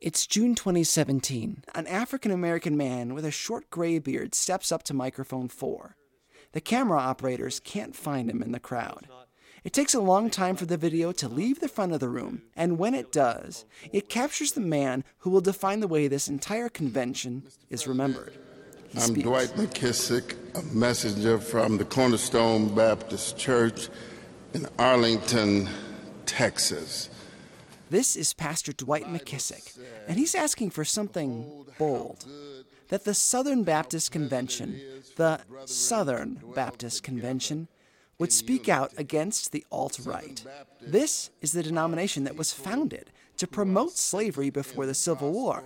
It's 0.00 0.26
June 0.26 0.54
2017. 0.54 1.62
An 1.74 1.86
African 1.86 2.30
American 2.30 2.74
man 2.74 3.12
with 3.12 3.26
a 3.26 3.30
short 3.30 3.68
gray 3.68 3.98
beard 3.98 4.34
steps 4.34 4.72
up 4.72 4.82
to 4.84 4.94
microphone 4.94 5.48
4. 5.48 5.94
The 6.52 6.62
camera 6.62 6.98
operators 6.98 7.60
can't 7.60 7.94
find 7.94 8.30
him 8.30 8.42
in 8.42 8.52
the 8.52 8.58
crowd. 8.58 9.08
It 9.62 9.74
takes 9.74 9.92
a 9.92 10.00
long 10.00 10.30
time 10.30 10.56
for 10.56 10.64
the 10.64 10.78
video 10.78 11.12
to 11.12 11.28
leave 11.28 11.60
the 11.60 11.68
front 11.68 11.92
of 11.92 12.00
the 12.00 12.08
room, 12.08 12.44
and 12.56 12.78
when 12.78 12.94
it 12.94 13.12
does, 13.12 13.66
it 13.92 14.08
captures 14.08 14.52
the 14.52 14.62
man 14.62 15.04
who 15.18 15.28
will 15.28 15.42
define 15.42 15.80
the 15.80 15.86
way 15.86 16.08
this 16.08 16.28
entire 16.28 16.70
convention 16.70 17.42
is 17.68 17.86
remembered. 17.86 18.32
He 18.88 19.00
I'm 19.00 19.04
speaks. 19.04 19.26
Dwight 19.26 19.50
McKissick, 19.50 20.34
a 20.54 20.62
messenger 20.74 21.36
from 21.36 21.76
the 21.76 21.84
Cornerstone 21.84 22.74
Baptist 22.74 23.36
Church 23.36 23.90
in 24.54 24.66
Arlington, 24.78 25.68
Texas. 26.24 27.10
This 27.90 28.14
is 28.14 28.32
Pastor 28.34 28.72
Dwight 28.72 29.06
McKissick, 29.06 29.76
and 30.06 30.16
he's 30.16 30.36
asking 30.36 30.70
for 30.70 30.84
something 30.84 31.66
bold. 31.76 32.24
That 32.88 33.04
the 33.04 33.14
Southern 33.14 33.64
Baptist 33.64 34.12
Convention, 34.12 34.80
the 35.16 35.40
Southern 35.64 36.40
Baptist 36.54 37.02
Convention, 37.02 37.66
would 38.18 38.32
speak 38.32 38.68
out 38.68 38.92
against 38.96 39.50
the 39.50 39.64
alt 39.72 39.98
right. 40.04 40.44
This 40.80 41.30
is 41.40 41.50
the 41.50 41.64
denomination 41.64 42.22
that 42.24 42.36
was 42.36 42.52
founded 42.52 43.10
to 43.38 43.48
promote 43.48 43.96
slavery 43.96 44.50
before 44.50 44.86
the 44.86 44.94
Civil 44.94 45.32
War. 45.32 45.64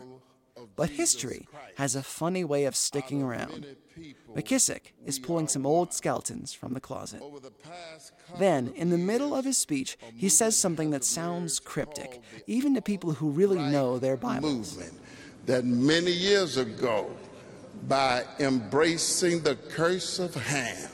But 0.76 0.90
history 0.90 1.46
has 1.76 1.94
a 1.94 2.02
funny 2.02 2.44
way 2.44 2.64
of 2.64 2.74
sticking 2.74 3.22
around. 3.22 3.66
McKissick 4.34 4.92
is 5.04 5.18
pulling 5.18 5.46
some 5.46 5.64
old 5.64 5.92
skeletons 5.92 6.52
from 6.52 6.74
the 6.74 6.80
closet. 6.80 7.22
Then, 8.38 8.72
in 8.74 8.90
the 8.90 8.98
middle 8.98 9.34
of 9.34 9.44
his 9.44 9.56
speech, 9.56 9.96
he 10.16 10.28
says 10.28 10.56
something 10.56 10.90
that 10.90 11.04
sounds 11.04 11.60
cryptic, 11.60 12.20
even 12.46 12.74
to 12.74 12.82
people 12.82 13.12
who 13.12 13.30
really 13.30 13.58
know 13.58 13.98
their 13.98 14.16
Bibles. 14.16 14.76
Movement 14.76 15.00
that 15.46 15.64
many 15.64 16.10
years 16.10 16.56
ago, 16.56 17.10
by 17.86 18.24
embracing 18.38 19.42
the 19.42 19.56
curse 19.56 20.18
of 20.18 20.34
Ham, 20.34 20.90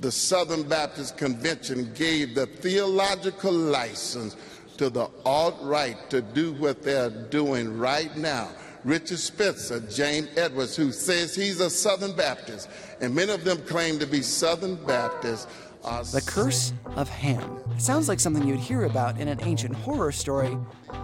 the 0.00 0.12
Southern 0.12 0.62
Baptist 0.62 1.16
Convention 1.16 1.92
gave 1.94 2.34
the 2.34 2.46
theological 2.46 3.52
license 3.52 4.36
to 4.76 4.90
the 4.90 5.08
alt 5.24 5.56
right 5.62 5.96
to 6.10 6.20
do 6.20 6.52
what 6.54 6.82
they're 6.82 7.10
doing 7.10 7.78
right 7.78 8.16
now. 8.16 8.48
Richard 8.84 9.18
Spencer, 9.18 9.80
James 9.80 10.28
Edwards, 10.36 10.76
who 10.76 10.92
says 10.92 11.34
he's 11.34 11.60
a 11.60 11.70
Southern 11.70 12.14
Baptist, 12.14 12.68
and 13.00 13.14
many 13.14 13.32
of 13.32 13.42
them 13.42 13.58
claim 13.62 13.98
to 13.98 14.06
be 14.06 14.20
Southern 14.20 14.76
Baptists. 14.84 15.46
Are 15.82 16.04
The 16.04 16.22
Curse 16.22 16.72
of 16.96 17.08
Ham. 17.10 17.60
It 17.74 17.80
sounds 17.80 18.08
like 18.08 18.18
something 18.18 18.46
you'd 18.46 18.58
hear 18.58 18.84
about 18.84 19.18
in 19.18 19.28
an 19.28 19.38
ancient 19.42 19.74
horror 19.74 20.12
story, 20.12 20.56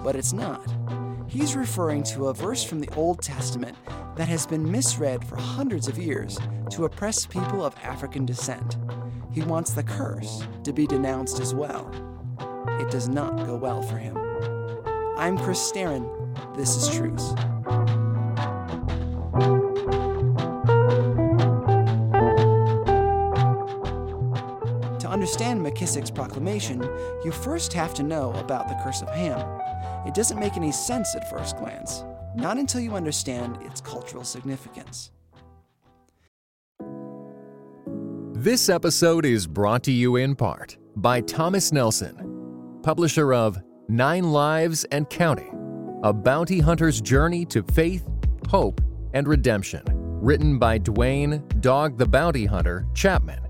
but 0.03 0.17
it's 0.17 0.33
not. 0.33 0.67
He's 1.27 1.55
referring 1.55 2.03
to 2.05 2.29
a 2.29 2.35
verse 2.35 2.65
from 2.65 2.81
the 2.81 2.89
Old 2.95 3.23
Testament 3.23 3.77
that 4.17 4.29
has 4.29 4.47
been 4.47 4.71
misread 4.71 5.25
for 5.25 5.37
hundreds 5.37 5.87
of 5.87 5.99
years 5.99 6.39
to 6.71 6.87
oppress 6.87 7.27
people 7.27 7.65
of 7.65 7.75
African 7.83 8.25
descent. 8.25 8.79
He 9.33 9.43
wants 9.43 9.73
the 9.73 9.83
curse 9.83 10.43
to 10.65 10.73
be 10.73 10.87
denounced 10.87 11.41
as 11.41 11.55
well. 11.55 11.91
It 12.81 12.91
does 12.91 13.09
not 13.09 13.47
go 13.47 13.57
well 13.57 13.83
for 13.83 13.99
him. 13.99 14.17
I'm 15.17 15.37
Chris 15.39 15.71
Staron. 15.71 16.57
This 16.57 16.75
is 16.77 16.89
Truce. 16.97 17.35
Understand 25.31 25.65
McKissick's 25.65 26.11
proclamation, 26.11 26.83
you 27.25 27.31
first 27.31 27.73
have 27.73 27.95
to 27.95 28.03
know 28.03 28.33
about 28.33 28.67
the 28.67 28.75
Curse 28.83 29.01
of 29.01 29.09
Ham. 29.11 29.39
It 30.05 30.13
doesn't 30.13 30.41
make 30.41 30.57
any 30.57 30.73
sense 30.73 31.15
at 31.15 31.31
first 31.31 31.57
glance, 31.57 32.03
not 32.35 32.59
until 32.59 32.81
you 32.81 32.95
understand 32.95 33.57
its 33.63 33.81
cultural 33.81 34.25
significance. 34.25 35.13
This 38.33 38.69
episode 38.69 39.25
is 39.25 39.47
brought 39.47 39.85
to 39.85 39.93
you 39.93 40.17
in 40.17 40.35
part 40.35 40.77
by 40.97 41.21
Thomas 41.21 41.71
Nelson, 41.71 42.81
publisher 42.83 43.33
of 43.33 43.57
Nine 43.89 44.33
Lives 44.33 44.83
and 44.91 45.09
Counting 45.11 46.01
A 46.03 46.13
Bounty 46.13 46.59
Hunter's 46.59 47.01
Journey 47.01 47.45
to 47.47 47.63
Faith, 47.63 48.05
Hope, 48.49 48.81
and 49.15 49.29
Redemption, 49.29 49.85
written 49.87 50.59
by 50.59 50.81
Dwayne 50.81 51.61
Dog 51.61 51.99
the 51.99 52.07
Bounty 52.07 52.47
Hunter 52.47 52.85
Chapman. 52.95 53.50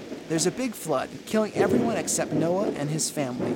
There's 0.31 0.47
a 0.47 0.51
big 0.51 0.71
flood, 0.71 1.09
killing 1.25 1.53
everyone 1.55 1.97
except 1.97 2.31
Noah 2.31 2.69
and 2.77 2.89
his 2.89 3.09
family. 3.09 3.53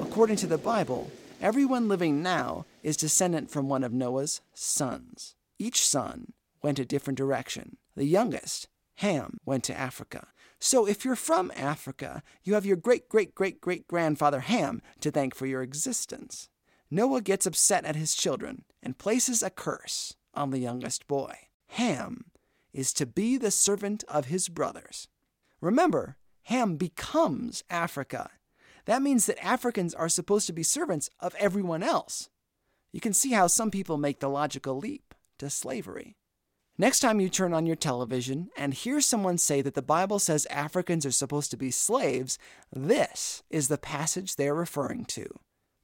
According 0.00 0.34
to 0.38 0.48
the 0.48 0.58
Bible, 0.58 1.08
everyone 1.40 1.86
living 1.86 2.20
now 2.20 2.66
is 2.82 2.96
descendant 2.96 3.48
from 3.48 3.68
one 3.68 3.84
of 3.84 3.92
Noah's 3.92 4.40
sons. 4.52 5.36
Each 5.56 5.86
son 5.86 6.32
went 6.64 6.80
a 6.80 6.84
different 6.84 7.16
direction. 7.16 7.76
The 7.94 8.06
youngest, 8.06 8.66
Ham, 8.96 9.38
went 9.44 9.62
to 9.62 9.78
Africa. 9.78 10.26
So 10.58 10.84
if 10.84 11.04
you're 11.04 11.14
from 11.14 11.52
Africa, 11.54 12.24
you 12.42 12.54
have 12.54 12.66
your 12.66 12.76
great 12.76 13.08
great 13.08 13.32
great 13.36 13.60
great 13.60 13.86
grandfather 13.86 14.40
Ham 14.40 14.82
to 15.02 15.12
thank 15.12 15.32
for 15.32 15.46
your 15.46 15.62
existence. 15.62 16.48
Noah 16.90 17.20
gets 17.20 17.46
upset 17.46 17.84
at 17.84 17.94
his 17.94 18.16
children 18.16 18.64
and 18.82 18.98
places 18.98 19.44
a 19.44 19.50
curse 19.50 20.16
on 20.34 20.50
the 20.50 20.58
youngest 20.58 21.06
boy. 21.06 21.36
Ham 21.68 22.32
is 22.72 22.92
to 22.94 23.06
be 23.06 23.36
the 23.36 23.52
servant 23.52 24.02
of 24.08 24.24
his 24.24 24.48
brothers. 24.48 25.06
Remember, 25.60 26.16
Ham 26.44 26.76
becomes 26.76 27.62
Africa. 27.68 28.30
That 28.86 29.02
means 29.02 29.26
that 29.26 29.44
Africans 29.44 29.94
are 29.94 30.08
supposed 30.08 30.46
to 30.46 30.52
be 30.52 30.62
servants 30.62 31.10
of 31.20 31.34
everyone 31.38 31.82
else. 31.82 32.28
You 32.92 33.00
can 33.00 33.12
see 33.12 33.32
how 33.32 33.46
some 33.46 33.70
people 33.70 33.98
make 33.98 34.20
the 34.20 34.28
logical 34.28 34.76
leap 34.76 35.14
to 35.38 35.50
slavery. 35.50 36.16
Next 36.78 37.00
time 37.00 37.20
you 37.20 37.28
turn 37.28 37.52
on 37.52 37.66
your 37.66 37.76
television 37.76 38.48
and 38.56 38.72
hear 38.72 39.02
someone 39.02 39.36
say 39.36 39.60
that 39.60 39.74
the 39.74 39.82
Bible 39.82 40.18
says 40.18 40.46
Africans 40.46 41.04
are 41.04 41.10
supposed 41.10 41.50
to 41.50 41.56
be 41.58 41.70
slaves, 41.70 42.38
this 42.72 43.42
is 43.50 43.68
the 43.68 43.76
passage 43.76 44.36
they're 44.36 44.54
referring 44.54 45.04
to. 45.06 45.26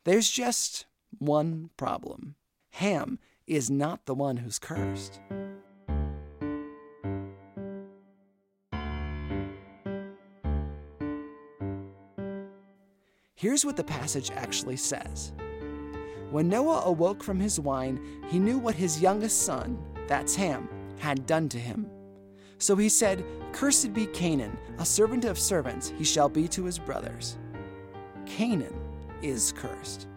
There's 0.05 0.31
just 0.31 0.87
one 1.19 1.71
problem 1.77 2.37
Ham 2.73 3.19
is 3.47 3.71
not 3.71 4.07
the 4.07 4.15
one 4.15 4.39
who's 4.39 4.59
cursed. 4.59 5.21
Here's 13.47 13.65
what 13.65 13.77
the 13.77 13.85
passage 13.85 14.33
actually 14.33 14.77
says 14.77 15.33
When 16.33 16.49
Noah 16.49 16.83
awoke 16.87 17.23
from 17.23 17.39
his 17.39 17.61
wine, 17.61 18.01
he 18.29 18.41
knew 18.41 18.59
what 18.59 18.75
his 18.75 19.01
youngest 19.01 19.43
son, 19.43 19.79
that's 20.09 20.35
Ham, 20.35 20.69
had 20.99 21.27
done 21.27 21.49
to 21.51 21.59
him. 21.61 21.89
So 22.59 22.75
he 22.75 22.89
said, 22.89 23.25
Cursed 23.53 23.95
be 23.95 24.07
Canaan, 24.07 24.59
a 24.81 24.85
servant 24.85 25.25
of 25.25 25.39
servants 25.39 25.93
he 25.97 26.03
shall 26.03 26.29
be 26.29 26.49
to 26.49 26.65
his 26.65 26.77
brothers. 26.77 27.39
Canaan 28.25 28.75
is 29.23 29.53
cursed, 29.53 30.09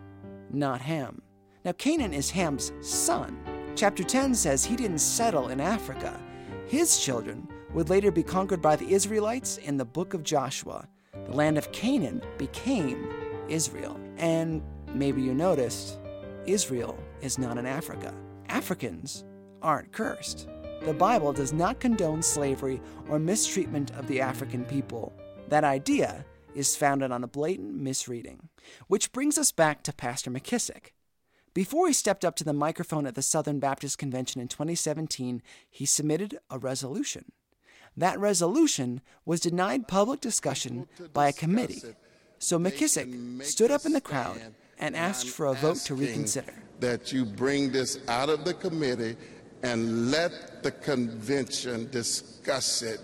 not 0.50 0.82
Ham. 0.82 1.22
Now, 1.64 1.74
Canaan 1.74 2.16
is 2.16 2.32
Ham's 2.32 2.72
son. 2.82 3.38
Chapter 3.76 4.04
10 4.04 4.34
says 4.34 4.66
he 4.66 4.76
didn't 4.76 4.98
settle 4.98 5.50
in 5.50 5.62
Africa. 5.62 6.20
His 6.66 6.98
children 7.00 7.48
would 7.76 7.92
later 7.92 8.10
be 8.10 8.24
conquered 8.24 8.64
by 8.64 8.76
the 8.76 8.92
Israelites 8.92 9.58
in 9.58 9.78
the 9.78 9.86
book 9.86 10.16
of 10.16 10.24
Joshua. 10.24 10.88
The 11.28 11.36
land 11.36 11.60
of 11.60 11.72
Canaan 11.72 12.24
became 12.40 13.19
Israel. 13.50 14.00
And 14.18 14.62
maybe 14.94 15.22
you 15.22 15.34
noticed, 15.34 16.00
Israel 16.46 16.98
is 17.22 17.38
not 17.38 17.58
in 17.58 17.66
Africa. 17.66 18.14
Africans 18.48 19.26
aren't 19.62 19.92
cursed. 19.92 20.48
The 20.84 20.94
Bible 20.94 21.34
does 21.34 21.52
not 21.52 21.80
condone 21.80 22.22
slavery 22.22 22.82
or 23.10 23.20
mistreatment 23.20 23.92
of 23.92 24.08
the 24.08 24.22
African 24.22 24.64
people. 24.66 25.14
That 25.50 25.64
idea 25.64 26.26
is 26.56 26.76
founded 26.76 27.12
on 27.12 27.24
a 27.24 27.28
blatant 27.28 27.76
misreading. 27.76 28.50
Which 28.88 29.12
brings 29.12 29.38
us 29.38 29.52
back 29.52 29.84
to 29.84 29.94
Pastor 29.94 30.32
McKissick. 30.32 30.92
Before 31.54 31.88
he 31.88 31.94
stepped 31.94 32.24
up 32.24 32.36
to 32.38 32.44
the 32.44 32.54
microphone 32.54 33.06
at 33.06 33.16
the 33.16 33.22
Southern 33.22 33.60
Baptist 33.60 33.98
Convention 33.98 34.40
in 34.40 34.48
2017, 34.48 35.42
he 35.70 35.86
submitted 35.86 36.40
a 36.50 36.58
resolution. 36.58 37.32
That 37.98 38.20
resolution 38.20 39.02
was 39.26 39.42
denied 39.42 39.88
public 39.88 40.22
discussion 40.22 40.88
by 41.12 41.28
a 41.28 41.34
committee. 41.34 41.82
So 42.40 42.58
McKissick 42.58 43.44
stood 43.44 43.70
up 43.70 43.86
in 43.86 43.94
the 43.94 44.02
crowd 44.02 44.40
and 44.80 44.96
asked 44.96 45.28
for 45.28 45.48
a 45.48 45.54
vote 45.54 45.78
to 45.86 45.96
reconsider. 45.96 46.54
That 46.80 47.12
you 47.12 47.26
bring 47.26 47.72
this 47.72 48.00
out 48.08 48.30
of 48.30 48.46
the 48.46 48.54
committee 48.54 49.18
and 49.62 50.10
let 50.10 50.64
the 50.64 50.72
convention 50.72 51.90
discuss 51.92 52.82
it 52.82 53.02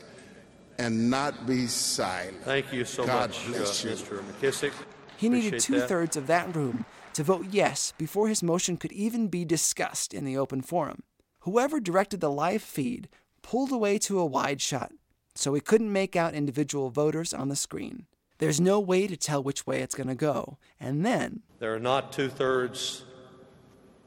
and 0.78 1.10
not 1.10 1.46
be 1.46 1.68
silent. 1.68 2.42
Thank 2.44 2.72
you 2.72 2.86
so 2.86 3.06
God 3.06 3.30
much, 3.30 3.48
uh, 3.48 3.52
bless 3.52 3.84
you. 3.84 3.92
Mr. 3.92 4.24
McKissick. 4.24 4.74
He 5.18 5.30
needed 5.30 5.60
two 5.60 5.80
that. 5.80 5.90
thirds 5.90 6.16
of 6.16 6.28
that 6.28 6.56
room 6.56 6.86
to 7.14 7.24
vote 7.24 7.48
yes 7.50 7.94
before 7.98 8.28
his 8.28 8.44
motion 8.44 8.78
could 8.78 8.92
even 8.92 9.28
be 9.28 9.46
discussed 9.46 10.14
in 10.14 10.26
the 10.26 10.38
open 10.38 10.62
forum. 10.62 11.04
Whoever 11.42 11.80
directed 11.80 12.22
the 12.22 12.32
live 12.32 12.62
feed 12.62 13.08
pulled 13.42 13.72
away 13.72 13.98
to 14.00 14.20
a 14.20 14.26
wide 14.26 14.62
shot, 14.62 14.92
so 15.34 15.52
we 15.52 15.60
couldn't 15.60 15.92
make 15.92 16.16
out 16.16 16.34
individual 16.34 16.90
voters 16.90 17.34
on 17.34 17.50
the 17.50 17.56
screen. 17.56 18.06
There's 18.38 18.60
no 18.60 18.80
way 18.80 19.08
to 19.08 19.16
tell 19.16 19.42
which 19.42 19.66
way 19.66 19.82
it's 19.82 19.96
going 19.96 20.08
to 20.10 20.16
go. 20.16 20.58
And 20.80 21.06
then, 21.06 21.42
There 21.60 21.74
are 21.74 21.80
not 21.80 22.12
two 22.12 22.28
thirds 22.30 23.04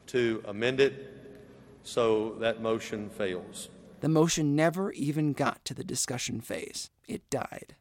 to 0.07 0.43
amend 0.47 0.79
it, 0.79 0.93
so 1.83 2.35
that 2.39 2.61
motion 2.61 3.09
fails. 3.09 3.69
the 4.01 4.09
motion 4.09 4.55
never 4.55 4.91
even 4.93 5.33
got 5.33 5.65
to 5.65 5.73
the 5.73 5.83
discussion 5.83 6.39
phase. 6.41 6.89
It 7.07 7.29
died. 7.29 7.75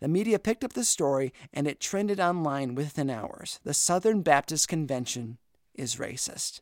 The 0.00 0.08
media 0.08 0.38
picked 0.38 0.64
up 0.64 0.72
the 0.74 0.84
story 0.84 1.32
and 1.52 1.66
it 1.68 1.80
trended 1.80 2.18
online 2.20 2.74
within 2.74 3.08
hours. 3.08 3.58
The 3.64 3.72
Southern 3.72 4.20
Baptist 4.22 4.68
Convention 4.68 5.38
is 5.74 5.96
racist. 5.96 6.60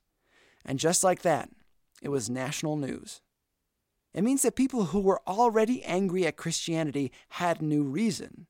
And 0.65 0.79
just 0.79 1.03
like 1.03 1.23
that, 1.23 1.49
it 2.03 2.11
was 2.11 2.29
national 2.31 2.77
news. 2.77 3.21
It 4.13 4.23
means 4.23 4.43
that 4.43 4.55
people 4.57 4.87
who 4.87 5.01
were 5.01 5.23
already 5.27 5.83
angry 5.85 6.27
at 6.27 6.37
Christianity 6.37 7.11
had 7.31 7.63
new 7.63 7.83
reason. 7.83 8.47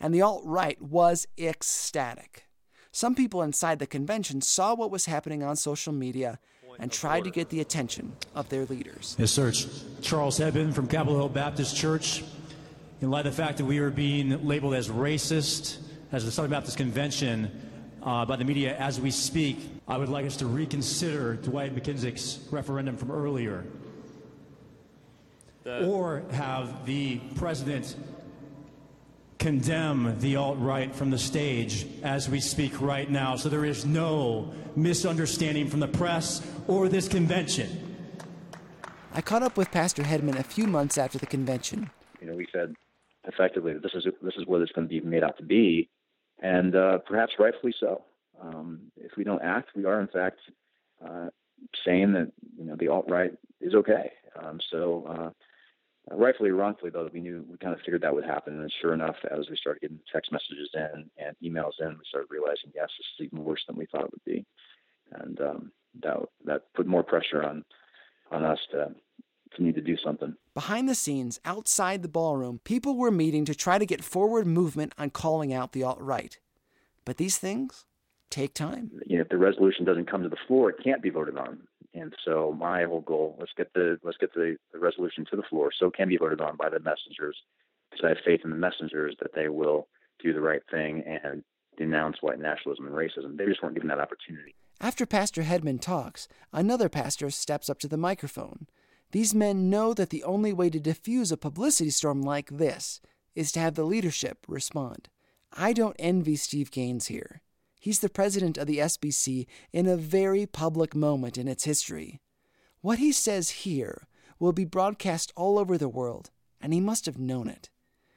And 0.00 0.14
the 0.14 0.22
alt 0.22 0.42
right 0.44 0.80
was 0.80 1.26
ecstatic. 1.38 2.46
Some 2.92 3.14
people 3.14 3.42
inside 3.42 3.78
the 3.78 3.86
convention 3.86 4.40
saw 4.40 4.74
what 4.74 4.90
was 4.90 5.06
happening 5.06 5.42
on 5.42 5.56
social 5.56 5.92
media 5.92 6.38
and 6.78 6.90
tried 6.92 7.24
to 7.24 7.30
get 7.30 7.48
the 7.50 7.60
attention 7.60 8.12
of 8.34 8.48
their 8.48 8.64
leaders. 8.66 9.16
Yes, 9.18 9.30
sir. 9.32 9.52
Charles 10.02 10.38
Hedman 10.38 10.74
from 10.74 10.86
Capitol 10.86 11.16
Hill 11.16 11.28
Baptist 11.28 11.76
Church. 11.76 12.22
In 13.00 13.10
light 13.10 13.26
of 13.26 13.36
the 13.36 13.42
fact 13.42 13.58
that 13.58 13.66
we 13.66 13.78
are 13.78 13.90
being 13.90 14.46
labeled 14.46 14.74
as 14.74 14.88
racist 14.88 15.78
as 16.12 16.24
the 16.24 16.30
Southern 16.30 16.50
Baptist 16.50 16.78
Convention 16.78 17.50
uh, 18.02 18.24
by 18.24 18.36
the 18.36 18.44
media 18.44 18.76
as 18.78 19.00
we 19.00 19.10
speak, 19.10 19.58
I 19.86 19.98
would 19.98 20.08
like 20.08 20.24
us 20.24 20.36
to 20.38 20.46
reconsider 20.46 21.34
Dwight 21.34 21.74
McKissick's 21.74 22.40
referendum 22.50 22.96
from 22.96 23.10
earlier. 23.10 23.64
or 25.66 26.22
have 26.32 26.86
the 26.86 27.18
president 27.34 27.96
condemn 29.46 30.18
the 30.18 30.34
alt 30.34 30.58
right 30.58 30.92
from 30.92 31.08
the 31.08 31.18
stage 31.18 31.86
as 32.02 32.28
we 32.28 32.40
speak 32.40 32.80
right 32.80 33.08
now 33.08 33.36
so 33.36 33.48
there 33.48 33.64
is 33.64 33.86
no 33.86 34.52
misunderstanding 34.74 35.68
from 35.68 35.78
the 35.78 35.86
press 35.86 36.44
or 36.66 36.88
this 36.88 37.06
convention. 37.06 37.68
I 39.14 39.20
caught 39.20 39.44
up 39.44 39.56
with 39.56 39.70
Pastor 39.70 40.02
Hedman 40.02 40.36
a 40.36 40.42
few 40.42 40.66
months 40.66 40.98
after 40.98 41.16
the 41.16 41.26
convention. 41.26 41.90
You 42.20 42.26
know, 42.26 42.34
we 42.34 42.48
said 42.52 42.74
effectively 43.22 43.72
that 43.72 43.84
this 43.84 43.92
is 43.94 44.04
this 44.20 44.34
is 44.36 44.48
what 44.48 44.62
it's 44.62 44.72
going 44.72 44.88
to 44.88 44.92
be 44.92 45.00
made 45.00 45.22
out 45.22 45.36
to 45.38 45.44
be, 45.44 45.90
and 46.42 46.74
uh, 46.74 46.98
perhaps 47.06 47.34
rightfully 47.38 47.72
so. 47.78 48.02
Um, 48.42 48.90
if 48.96 49.12
we 49.16 49.22
don't 49.22 49.42
act, 49.42 49.68
we 49.76 49.84
are 49.84 50.00
in 50.00 50.08
fact 50.08 50.40
uh, 51.06 51.28
saying 51.84 52.14
that 52.14 52.32
you 52.58 52.64
know 52.64 52.74
the 52.76 52.88
alt 52.88 53.04
right 53.08 53.30
is 53.60 53.76
okay. 53.76 54.10
Um, 54.42 54.58
so, 54.72 55.06
uh, 55.08 55.30
rightfully 56.10 56.50
or 56.50 56.54
wrongfully, 56.54 56.90
though, 56.90 57.08
we 57.12 57.20
knew 57.20 57.44
we 57.50 57.58
kind 57.58 57.74
of 57.74 57.80
figured 57.80 58.02
that 58.02 58.14
would 58.14 58.24
happen, 58.24 58.60
and 58.60 58.72
sure 58.80 58.94
enough, 58.94 59.16
as 59.30 59.48
we 59.50 59.56
started 59.56 59.80
getting 59.80 59.98
text 60.12 60.32
messages 60.32 60.70
in 60.74 61.10
and 61.18 61.36
emails 61.42 61.72
in, 61.80 61.88
we 61.88 62.04
started 62.08 62.28
realizing 62.30 62.72
yes, 62.74 62.88
this 62.98 63.06
is 63.18 63.32
even 63.32 63.44
worse 63.44 63.62
than 63.66 63.76
we 63.76 63.86
thought 63.86 64.04
it 64.04 64.12
would 64.12 64.24
be, 64.24 64.44
and 65.12 65.40
um, 65.40 65.72
that 66.02 66.18
that 66.44 66.62
put 66.74 66.86
more 66.86 67.02
pressure 67.02 67.42
on 67.42 67.64
on 68.30 68.44
us 68.44 68.58
to 68.72 68.94
to 69.54 69.62
need 69.62 69.74
to 69.74 69.80
do 69.80 69.96
something. 70.04 70.34
Behind 70.54 70.88
the 70.88 70.94
scenes, 70.94 71.40
outside 71.44 72.02
the 72.02 72.08
ballroom, 72.08 72.60
people 72.64 72.96
were 72.96 73.10
meeting 73.10 73.44
to 73.44 73.54
try 73.54 73.78
to 73.78 73.86
get 73.86 74.02
forward 74.04 74.46
movement 74.46 74.92
on 74.98 75.10
calling 75.10 75.52
out 75.52 75.72
the 75.72 75.82
alt 75.82 76.00
right. 76.00 76.38
But 77.04 77.16
these 77.16 77.38
things 77.38 77.84
take 78.30 78.54
time. 78.54 78.90
you 79.06 79.16
know, 79.16 79.22
if 79.22 79.28
the 79.28 79.38
resolution 79.38 79.84
doesn't 79.84 80.10
come 80.10 80.22
to 80.22 80.28
the 80.28 80.36
floor, 80.46 80.70
it 80.70 80.76
can't 80.82 81.02
be 81.02 81.10
voted 81.10 81.36
on. 81.36 81.60
And 81.96 82.14
so 82.24 82.54
my 82.58 82.84
whole 82.84 83.00
goal, 83.00 83.36
let's 83.38 83.52
get 83.56 83.72
the 83.72 83.98
let's 84.02 84.18
get 84.18 84.34
the, 84.34 84.56
the 84.72 84.78
resolution 84.78 85.24
to 85.30 85.36
the 85.36 85.42
floor 85.48 85.70
so 85.76 85.86
it 85.86 85.94
can 85.94 86.08
be 86.08 86.18
voted 86.18 86.40
on 86.40 86.56
by 86.56 86.68
the 86.68 86.78
messengers. 86.78 87.36
Because 87.90 88.04
I 88.04 88.08
have 88.10 88.18
faith 88.24 88.40
in 88.44 88.50
the 88.50 88.56
messengers 88.56 89.16
that 89.20 89.34
they 89.34 89.48
will 89.48 89.88
do 90.22 90.32
the 90.32 90.40
right 90.40 90.62
thing 90.70 91.02
and 91.06 91.42
denounce 91.78 92.18
white 92.20 92.38
nationalism 92.38 92.86
and 92.86 92.94
racism. 92.94 93.36
They 93.36 93.46
just 93.46 93.62
weren't 93.62 93.74
given 93.74 93.88
that 93.88 94.00
opportunity. 94.00 94.54
After 94.80 95.06
Pastor 95.06 95.42
Hedman 95.42 95.80
talks, 95.80 96.28
another 96.52 96.88
pastor 96.88 97.30
steps 97.30 97.70
up 97.70 97.78
to 97.78 97.88
the 97.88 97.96
microphone. 97.96 98.66
These 99.12 99.34
men 99.34 99.70
know 99.70 99.94
that 99.94 100.10
the 100.10 100.24
only 100.24 100.52
way 100.52 100.68
to 100.68 100.80
diffuse 100.80 101.32
a 101.32 101.36
publicity 101.36 101.90
storm 101.90 102.20
like 102.22 102.50
this 102.50 103.00
is 103.34 103.52
to 103.52 103.60
have 103.60 103.74
the 103.74 103.84
leadership 103.84 104.44
respond. 104.48 105.08
I 105.56 105.72
don't 105.72 105.96
envy 105.98 106.36
Steve 106.36 106.70
Gaines 106.70 107.06
here. 107.06 107.40
He's 107.86 108.00
the 108.00 108.08
president 108.08 108.58
of 108.58 108.66
the 108.66 108.78
SBC 108.78 109.46
in 109.72 109.86
a 109.86 109.96
very 109.96 110.44
public 110.44 110.92
moment 110.96 111.38
in 111.38 111.46
its 111.46 111.62
history. 111.62 112.20
What 112.80 112.98
he 112.98 113.12
says 113.12 113.62
here 113.62 114.08
will 114.40 114.52
be 114.52 114.64
broadcast 114.64 115.32
all 115.36 115.56
over 115.56 115.78
the 115.78 115.88
world, 115.88 116.30
and 116.60 116.74
he 116.74 116.80
must 116.80 117.06
have 117.06 117.16
known 117.16 117.46
it. 117.46 117.70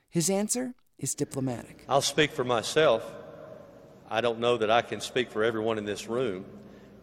His 0.09 0.27
answer 0.27 0.73
is 0.97 1.13
diplomatic. 1.13 1.85
I'll 1.87 2.01
speak 2.01 2.31
for 2.31 2.43
myself. 2.43 3.03
I 4.09 4.21
don't 4.21 4.39
know 4.39 4.57
that 4.57 4.71
I 4.71 4.81
can 4.81 5.01
speak 5.01 5.29
for 5.29 5.43
everyone 5.43 5.77
in 5.77 5.85
this 5.85 6.09
room, 6.09 6.45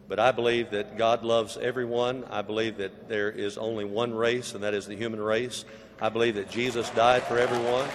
but 0.09 0.19
I 0.19 0.33
believe 0.33 0.71
that 0.71 0.97
God 0.97 1.23
loves 1.23 1.55
everyone. 1.55 2.25
I 2.29 2.41
believe 2.41 2.75
that 2.79 3.07
there 3.07 3.31
is 3.31 3.57
only 3.57 3.85
one 3.85 4.13
race, 4.13 4.55
and 4.55 4.63
that 4.65 4.73
is 4.73 4.87
the 4.87 4.97
human 4.97 5.21
race. 5.21 5.63
I 6.01 6.09
believe 6.09 6.35
that 6.35 6.51
Jesus 6.51 6.89
died 6.89 7.23
for 7.23 7.37
everyone. 7.37 7.87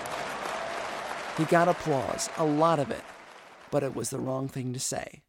He 1.36 1.44
got 1.44 1.68
applause, 1.68 2.30
a 2.38 2.44
lot 2.46 2.78
of 2.78 2.90
it, 2.90 3.02
but 3.72 3.82
it 3.82 3.96
was 3.96 4.10
the 4.10 4.20
wrong 4.20 4.48
thing 4.48 4.74
to 4.74 4.78
say. 4.78 5.22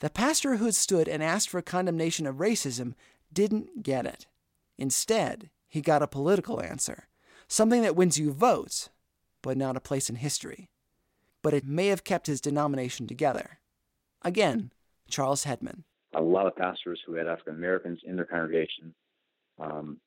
The 0.00 0.10
pastor 0.10 0.56
who 0.56 0.64
had 0.64 0.74
stood 0.74 1.08
and 1.08 1.22
asked 1.22 1.48
for 1.48 1.62
condemnation 1.62 2.26
of 2.26 2.36
racism 2.36 2.94
didn't 3.32 3.84
get 3.84 4.04
it. 4.04 4.26
Instead, 4.76 5.50
he 5.68 5.80
got 5.80 6.02
a 6.02 6.08
political 6.08 6.60
answer, 6.60 7.06
something 7.46 7.82
that 7.82 7.94
wins 7.94 8.18
you 8.18 8.32
votes, 8.32 8.90
but 9.40 9.56
not 9.56 9.76
a 9.76 9.80
place 9.80 10.10
in 10.10 10.16
history. 10.16 10.68
But 11.42 11.54
it 11.54 11.64
may 11.64 11.86
have 11.86 12.02
kept 12.02 12.26
his 12.26 12.40
denomination 12.40 13.06
together. 13.06 13.60
Again, 14.22 14.72
Charles 15.08 15.44
Hedman. 15.44 15.84
A 16.14 16.20
lot 16.20 16.48
of 16.48 16.56
pastors 16.56 17.00
who 17.06 17.14
had 17.14 17.28
African 17.28 17.54
Americans 17.54 18.00
in 18.04 18.16
their 18.16 18.24
congregation, 18.24 18.92
um, 19.60 19.98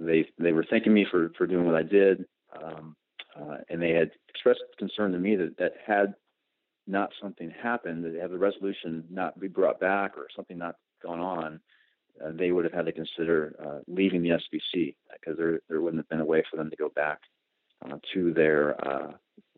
they 0.00 0.24
they 0.38 0.52
were 0.52 0.64
thanking 0.70 0.94
me 0.94 1.04
for 1.10 1.32
for 1.36 1.48
doing 1.48 1.66
what 1.66 1.74
I 1.74 1.82
did, 1.82 2.26
um, 2.62 2.94
uh, 3.38 3.56
and 3.68 3.82
they 3.82 3.90
had 3.90 4.12
expressed 4.28 4.60
concern 4.78 5.10
to 5.12 5.18
me 5.18 5.34
that 5.34 5.58
that 5.58 5.72
had 5.84 6.14
not 6.88 7.10
something 7.20 7.50
happened, 7.50 8.04
that 8.04 8.14
had 8.14 8.30
the 8.30 8.38
resolution 8.38 9.04
not 9.10 9.38
be 9.38 9.48
brought 9.48 9.78
back 9.80 10.16
or 10.16 10.26
something 10.34 10.58
not 10.58 10.76
gone 11.02 11.20
on, 11.20 11.60
uh, 12.24 12.30
they 12.32 12.50
would 12.50 12.64
have 12.64 12.72
had 12.72 12.86
to 12.86 12.92
consider 12.92 13.54
uh, 13.64 13.78
leaving 13.86 14.22
the 14.22 14.30
SBC 14.30 14.94
because 15.12 15.36
there 15.36 15.60
there 15.68 15.80
wouldn't 15.80 16.00
have 16.00 16.08
been 16.08 16.20
a 16.20 16.24
way 16.24 16.42
for 16.50 16.56
them 16.56 16.70
to 16.70 16.76
go 16.76 16.88
back 16.88 17.20
uh, 17.84 17.96
to 18.12 18.32
their 18.32 18.74
uh, 18.86 19.12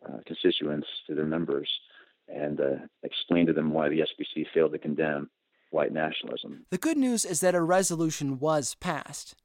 uh, 0.05 0.17
constituents, 0.25 0.87
to 1.07 1.15
their 1.15 1.25
members, 1.25 1.69
and 2.27 2.59
uh, 2.59 2.75
explain 3.03 3.47
to 3.47 3.53
them 3.53 3.71
why 3.71 3.89
the 3.89 3.99
SBC 3.99 4.45
failed 4.53 4.73
to 4.73 4.77
condemn 4.77 5.29
white 5.71 5.93
nationalism. 5.93 6.65
The 6.69 6.77
good 6.77 6.97
news 6.97 7.25
is 7.25 7.39
that 7.39 7.55
a 7.55 7.61
resolution 7.61 8.39
was 8.39 8.75
passed, 8.75 9.35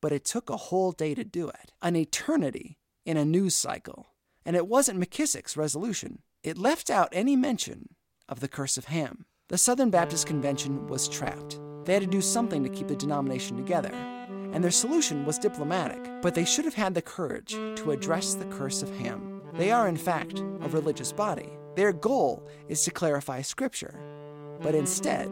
but 0.00 0.12
it 0.12 0.24
took 0.24 0.50
a 0.50 0.56
whole 0.56 0.92
day 0.92 1.14
to 1.14 1.24
do 1.24 1.48
it, 1.48 1.72
an 1.82 1.96
eternity 1.96 2.78
in 3.04 3.16
a 3.16 3.24
news 3.24 3.54
cycle. 3.54 4.06
And 4.44 4.56
it 4.56 4.68
wasn't 4.68 5.00
McKissick's 5.00 5.56
resolution. 5.56 6.20
It 6.46 6.56
left 6.56 6.90
out 6.90 7.08
any 7.10 7.34
mention 7.34 7.96
of 8.28 8.38
the 8.38 8.46
curse 8.46 8.78
of 8.78 8.84
Ham. 8.84 9.24
The 9.48 9.58
Southern 9.58 9.90
Baptist 9.90 10.28
Convention 10.28 10.86
was 10.86 11.08
trapped. 11.08 11.58
They 11.84 11.94
had 11.94 12.02
to 12.02 12.08
do 12.08 12.20
something 12.20 12.62
to 12.62 12.68
keep 12.68 12.86
the 12.86 12.94
denomination 12.94 13.56
together. 13.56 13.90
And 14.52 14.62
their 14.62 14.70
solution 14.70 15.24
was 15.24 15.40
diplomatic, 15.40 16.22
but 16.22 16.36
they 16.36 16.44
should 16.44 16.64
have 16.64 16.74
had 16.74 16.94
the 16.94 17.02
courage 17.02 17.54
to 17.54 17.90
address 17.90 18.34
the 18.34 18.44
curse 18.44 18.80
of 18.80 18.96
Ham. 18.98 19.42
They 19.54 19.72
are, 19.72 19.88
in 19.88 19.96
fact, 19.96 20.38
a 20.38 20.68
religious 20.68 21.10
body. 21.10 21.50
Their 21.74 21.92
goal 21.92 22.48
is 22.68 22.84
to 22.84 22.92
clarify 22.92 23.42
Scripture, 23.42 23.98
but 24.62 24.76
instead, 24.76 25.28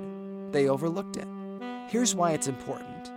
they 0.51 0.69
overlooked 0.69 1.17
it. 1.17 1.29
Here's 1.87 2.17
why 2.17 2.33
it's 2.33 2.49
important. 2.49 3.13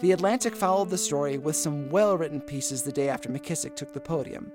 The 0.00 0.10
Atlantic 0.10 0.56
followed 0.56 0.90
the 0.90 0.98
story 0.98 1.38
with 1.38 1.54
some 1.54 1.88
well 1.88 2.18
written 2.18 2.40
pieces 2.40 2.82
the 2.82 2.90
day 2.90 3.08
after 3.08 3.28
McKissick 3.28 3.76
took 3.76 3.92
the 3.92 4.00
podium. 4.00 4.50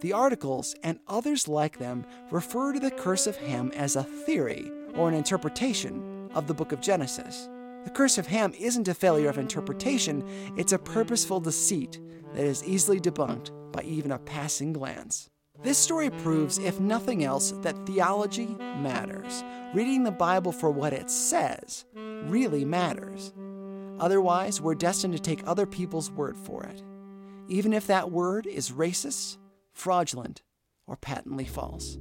The 0.00 0.12
articles, 0.12 0.76
and 0.82 1.00
others 1.08 1.48
like 1.48 1.78
them, 1.78 2.06
refer 2.30 2.72
to 2.72 2.80
the 2.80 2.90
curse 2.90 3.26
of 3.26 3.36
Ham 3.36 3.72
as 3.74 3.96
a 3.96 4.04
theory 4.04 4.70
or 4.94 5.08
an 5.08 5.14
interpretation 5.14 6.30
of 6.34 6.46
the 6.46 6.54
book 6.54 6.72
of 6.72 6.80
Genesis. 6.80 7.48
The 7.84 7.90
curse 7.90 8.18
of 8.18 8.26
Ham 8.28 8.52
isn't 8.58 8.88
a 8.88 8.94
failure 8.94 9.28
of 9.28 9.38
interpretation, 9.38 10.22
it's 10.56 10.72
a 10.72 10.78
purposeful 10.78 11.40
deceit 11.40 12.00
that 12.34 12.44
is 12.44 12.62
easily 12.64 13.00
debunked 13.00 13.50
by 13.72 13.82
even 13.82 14.12
a 14.12 14.18
passing 14.18 14.72
glance. 14.72 15.30
This 15.62 15.78
story 15.78 16.10
proves, 16.10 16.58
if 16.58 16.78
nothing 16.78 17.24
else, 17.24 17.50
that 17.62 17.86
theology 17.86 18.46
matters. 18.46 19.42
Reading 19.74 20.04
the 20.04 20.12
Bible 20.12 20.52
for 20.52 20.70
what 20.70 20.92
it 20.92 21.10
says 21.10 21.84
really 21.94 22.64
matters. 22.64 23.32
Otherwise, 23.98 24.60
we're 24.60 24.76
destined 24.76 25.14
to 25.14 25.18
take 25.18 25.42
other 25.46 25.66
people's 25.66 26.10
word 26.10 26.36
for 26.36 26.62
it, 26.64 26.82
even 27.48 27.72
if 27.72 27.88
that 27.88 28.12
word 28.12 28.46
is 28.46 28.70
racist, 28.70 29.38
fraudulent, 29.78 30.42
or 30.86 30.96
patently 30.96 31.44
false. 31.44 31.98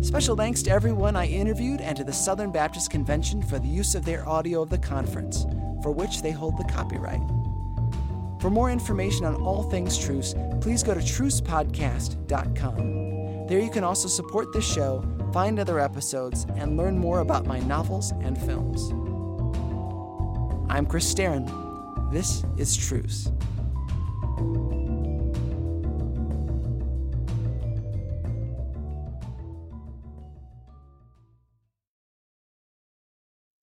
Special 0.00 0.36
thanks 0.36 0.62
to 0.62 0.70
everyone 0.70 1.16
I 1.16 1.26
interviewed 1.26 1.82
and 1.82 1.94
to 1.96 2.04
the 2.04 2.12
Southern 2.12 2.50
Baptist 2.50 2.90
Convention 2.90 3.42
for 3.42 3.58
the 3.58 3.68
use 3.68 3.94
of 3.94 4.06
their 4.06 4.26
audio 4.26 4.62
of 4.62 4.70
the 4.70 4.78
conference, 4.78 5.44
for 5.82 5.90
which 5.90 6.22
they 6.22 6.30
hold 6.30 6.56
the 6.56 6.64
copyright. 6.64 7.20
For 8.40 8.48
more 8.48 8.70
information 8.70 9.26
on 9.26 9.34
all 9.34 9.64
things 9.64 9.98
truce, 9.98 10.34
please 10.62 10.82
go 10.82 10.94
to 10.94 11.00
trucepodcast.com. 11.00 13.46
There 13.48 13.60
you 13.60 13.70
can 13.70 13.84
also 13.84 14.08
support 14.08 14.50
this 14.52 14.66
show, 14.66 15.04
find 15.32 15.58
other 15.58 15.78
episodes, 15.78 16.46
and 16.56 16.78
learn 16.78 16.96
more 16.96 17.20
about 17.20 17.44
my 17.44 17.58
novels 17.60 18.12
and 18.22 18.38
films. 18.38 18.92
I'm 20.68 20.86
Chris 20.86 21.12
Staron. 21.12 21.65
This 22.12 22.44
is 22.56 22.76
Truce. 22.76 23.32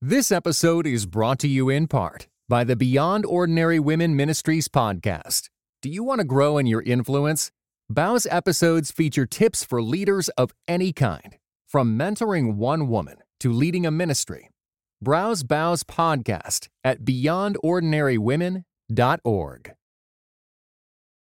This 0.01 0.29
episode 0.29 0.85
is 0.85 1.05
brought 1.05 1.39
to 1.39 1.47
you 1.47 1.69
in 1.69 1.87
part 1.87 2.27
by 2.49 2.65
the 2.65 2.75
Beyond 2.75 3.25
Ordinary 3.25 3.79
Women 3.79 4.17
Ministries 4.17 4.67
podcast. 4.67 5.49
Do 5.81 5.87
you 5.89 6.03
want 6.03 6.19
to 6.19 6.25
grow 6.25 6.57
in 6.57 6.65
your 6.67 6.81
influence? 6.81 7.49
Bow's 7.89 8.27
episodes 8.29 8.91
feature 8.91 9.25
tips 9.25 9.63
for 9.63 9.81
leaders 9.81 10.27
of 10.29 10.51
any 10.67 10.91
kind, 10.91 11.37
from 11.65 11.97
mentoring 11.97 12.55
one 12.55 12.89
woman 12.89 13.19
to 13.39 13.53
leading 13.53 13.85
a 13.85 13.91
ministry. 13.91 14.49
Browse 15.03 15.43
Bow's 15.43 15.83
podcast 15.83 16.69
at 16.85 17.03
beyondordinarywomen.org. 17.03 19.73